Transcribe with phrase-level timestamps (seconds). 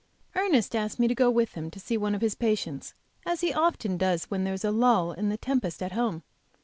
[0.35, 3.53] ERNEST asked me to go with him to see one of his patients, as he
[3.53, 6.23] often does when there is a lull in the tempest at home.